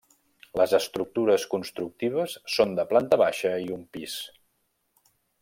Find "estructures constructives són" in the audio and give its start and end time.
0.77-2.73